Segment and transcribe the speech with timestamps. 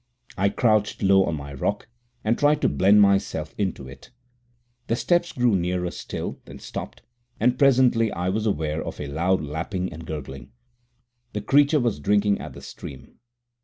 [0.35, 1.87] I crouched low on my rock
[2.23, 4.09] and tried to blend myself into it.
[4.87, 7.03] The steps grew nearer still, then stopped,
[7.39, 10.53] and presently I was aware of a loud lapping and gurgling.
[11.33, 13.19] The creature was drinking at the stream.